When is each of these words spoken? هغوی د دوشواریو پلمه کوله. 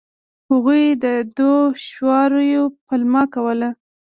هغوی 0.51 0.83
د 1.03 1.05
دوشواریو 1.39 2.63
پلمه 2.85 3.23
کوله. 3.33 3.69